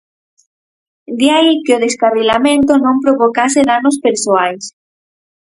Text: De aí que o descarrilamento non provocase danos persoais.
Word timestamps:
De 1.19 1.27
aí 1.37 1.53
que 1.63 1.75
o 1.77 1.81
descarrilamento 1.85 2.71
non 2.85 3.01
provocase 3.03 3.67
danos 3.71 3.97
persoais. 4.05 4.63